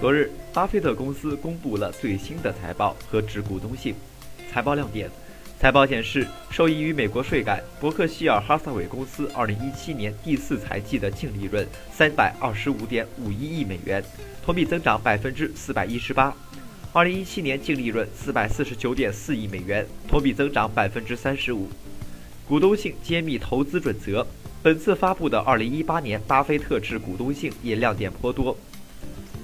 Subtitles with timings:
[0.00, 3.96] 昨日，巴菲特公司公布了最新的财报和致股东信。
[4.48, 5.10] 财报亮点：
[5.58, 11.66] 财报显示，受益于美国税改，伯克希尔哈撒韦公司2017年第四财季的净利润
[11.98, 14.00] 325.51亿美元，
[14.44, 21.58] 同比增长 418%；2017 年净利润449.4亿美元，同比增长35%。
[22.46, 24.24] 股东信揭秘投资准则：
[24.62, 28.56] 本次发布的2018年巴菲特致股东信也亮点颇多。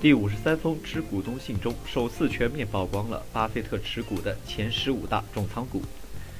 [0.00, 5.82] 第五十三封持股东信中，首次全面曝光了巴菲特持股的前十五大重仓股。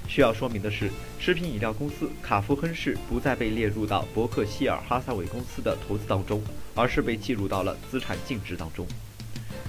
[0.08, 6.42] 需要说明的是，食品饮料公司卡夫亨氏不再被列入到伯克希尔哈撒韦公司的投资当中，
[6.74, 8.86] 而是被计入到了资产净值当中。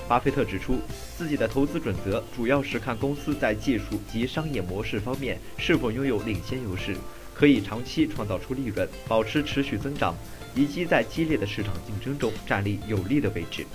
[0.08, 0.78] 巴菲特指出，
[1.18, 6.96] 自己的投资准则主要是看公司在技术及商业模式方面是否拥有领先优势，
[7.34, 10.16] 可以长期创造出利润，保持持续增长。
[10.54, 13.66] 以及在激烈的市场竞争中站立有利的位置。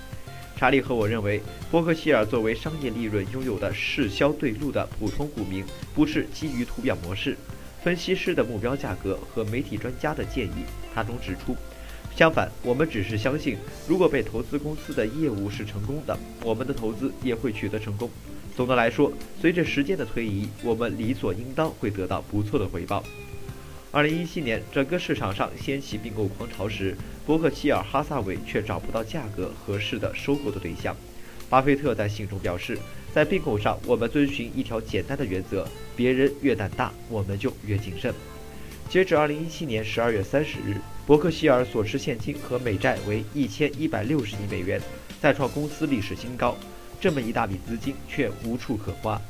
[0.55, 1.41] 查理和我认为，
[1.71, 7.35] 伯克希尔作为商业利润拥有的市销对路的普通股民，不是基于图表模式、
[7.83, 10.65] 分析师的目标价格和媒体专家的建议。
[10.93, 11.57] 他中指出，
[12.15, 18.07] 相反，我们只是相信，如果被投资公司的业务是成功的，我们的投资也会取得成功。
[18.55, 23.03] 总的来说，随着时间的推移，我们理所应当会得到不错的回报。
[23.89, 30.95] 二零一七年，整个市场上掀起并购狂潮时，伯克希尔哈撒韦却找不到价格合适的收购的对象。
[31.49, 32.77] 巴菲特在信中表示，
[33.13, 38.13] 在并购上，我们遵循一条简单的原则：别人越胆大，我们就越谨慎。
[38.89, 44.81] 截止二零一七年十二月三十日，伯克希尔所持现金和美债为一千一百六十亿美元，
[45.21, 46.57] 再创公司历史新高。
[46.99, 49.21] 这么一大笔资金却无处可花。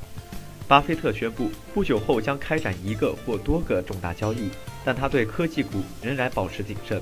[0.68, 4.50] 巴菲特宣布，不久后将开展一个或多个重大交易，
[4.84, 7.02] 但他对科技股仍然保持谨慎。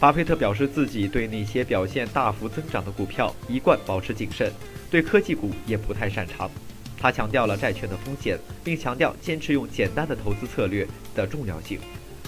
[0.00, 4.52] 巴菲特表示，自己对那些表现大幅增长的股票一贯保持谨慎，
[4.90, 6.50] 对科技股也不太擅长。
[6.98, 10.84] 他强调了债券的风险，并强调坚持用简单的投资策略
[11.14, 11.78] 的重要性。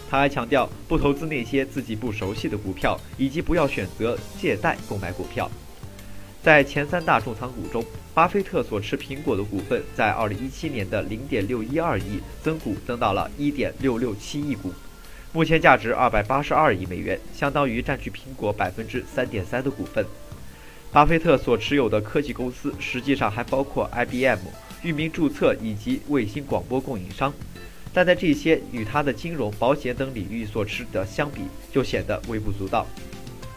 [0.08, 5.50] 他还强调不投资那些自己不熟悉的股票，以及不要选择借贷购买股票。
[6.44, 7.82] 在前三大重仓股中，
[8.12, 14.70] 巴菲特所持苹果的股份在2017年的0.612亿增股增到了1.667亿股，
[15.32, 20.04] 目前价值282亿美元，相当于占据苹果3.3%的股份。
[20.92, 24.40] 巴菲特所持有的科技公司实际上还包括 IBM、
[24.82, 27.32] 域名注册以及卫星广播供应商，
[27.94, 31.40] 但在这些与他的金融、保险等领域所持的相比，
[31.72, 32.86] 就显得微不足道。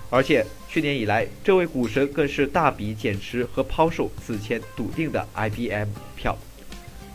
[0.09, 0.46] 而且
[0.77, 6.38] 去年以来，这位股神更是大笔减持和抛售此前笃定的 IBM 票。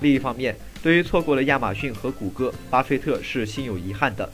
[0.01, 4.29] 另一方面，对于错过了亚马逊和谷歌，巴菲特是心有遗憾的。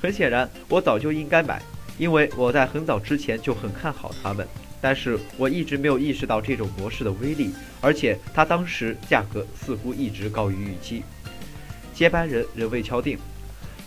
[0.00, 1.60] 很显然，我早就应该买，
[1.98, 4.46] 因为我在很早之前就很看好他们。
[4.80, 11.02] 但是我一直没有意识到这种模式的威力，而且它当时价格似乎一直高于预期。
[11.92, 13.18] 接班人仍未敲定。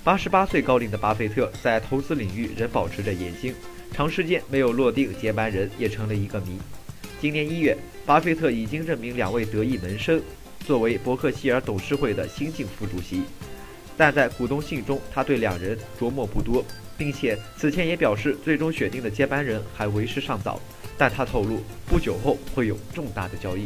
[0.04, 3.56] 八十八岁高龄的巴菲特在投资领域仍保持着野心。
[3.94, 6.58] 长时间没有落定接班人，也成了一个谜。
[7.20, 10.20] 今年一月，巴菲特已经任命两位得意门生
[10.66, 13.24] 作为伯克希尔董事会的新晋副主席，
[13.98, 16.64] 但在股东信中，他对两人琢磨不多，
[16.98, 20.60] 并且此前也表示，最终选定的接班人还为时尚早。
[20.98, 23.66] 但他透露，不久后会有重大的交易。